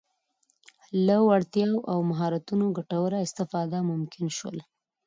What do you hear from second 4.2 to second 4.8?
شول.